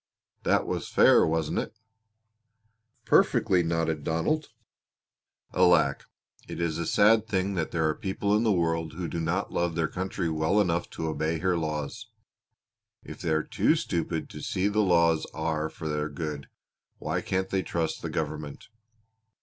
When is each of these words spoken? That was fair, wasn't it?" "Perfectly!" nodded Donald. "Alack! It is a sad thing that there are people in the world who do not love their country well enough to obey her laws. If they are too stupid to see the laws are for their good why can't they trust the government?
That 0.41 0.65
was 0.65 0.87
fair, 0.89 1.27
wasn't 1.27 1.59
it?" 1.59 1.75
"Perfectly!" 3.05 3.61
nodded 3.61 4.03
Donald. 4.03 4.47
"Alack! 5.53 6.05
It 6.47 6.59
is 6.59 6.79
a 6.79 6.87
sad 6.87 7.27
thing 7.27 7.53
that 7.53 7.69
there 7.69 7.87
are 7.87 7.93
people 7.93 8.35
in 8.35 8.41
the 8.41 8.51
world 8.51 8.93
who 8.93 9.07
do 9.07 9.19
not 9.19 9.51
love 9.53 9.75
their 9.75 9.87
country 9.87 10.27
well 10.27 10.59
enough 10.59 10.89
to 10.97 11.05
obey 11.05 11.37
her 11.37 11.55
laws. 11.55 12.07
If 13.03 13.21
they 13.21 13.29
are 13.29 13.43
too 13.43 13.75
stupid 13.75 14.27
to 14.31 14.41
see 14.41 14.67
the 14.67 14.79
laws 14.81 15.27
are 15.35 15.69
for 15.69 15.87
their 15.87 16.09
good 16.09 16.49
why 16.97 17.21
can't 17.21 17.49
they 17.49 17.61
trust 17.61 18.01
the 18.01 18.09
government? 18.09 18.69